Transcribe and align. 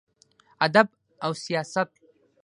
ادب 0.65 0.87
او 1.23 1.31
سياست: 1.43 1.91